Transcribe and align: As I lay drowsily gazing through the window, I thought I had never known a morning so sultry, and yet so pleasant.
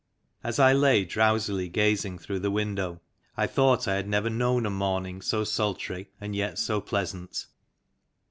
As 0.43 0.57
I 0.57 0.73
lay 0.73 1.05
drowsily 1.05 1.69
gazing 1.69 2.17
through 2.17 2.39
the 2.39 2.49
window, 2.49 3.01
I 3.37 3.45
thought 3.45 3.87
I 3.87 3.97
had 3.97 4.07
never 4.07 4.31
known 4.31 4.65
a 4.65 4.71
morning 4.71 5.21
so 5.21 5.43
sultry, 5.43 6.09
and 6.19 6.35
yet 6.35 6.57
so 6.57 6.81
pleasant. 6.81 7.45